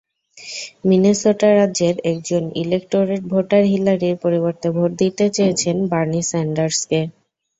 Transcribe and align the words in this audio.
Minnesota 0.89 1.49
রাজ্যের 1.51 1.95
একজন 2.11 2.43
electorate 2.63 3.21
voter 3.31 3.63
হিলারির 3.71 4.15
পরিবর্তে 4.23 4.67
ভোট 4.75 4.91
দিতে 5.01 5.25
চেয়েছেন 5.35 5.75
বার্নি 5.91 6.21
স্যান্ডার্সকে। 6.29 6.99